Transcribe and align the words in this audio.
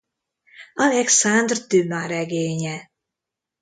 Alexandre 0.85 1.59
Dumas 1.69 2.07
regénye. 2.09 2.77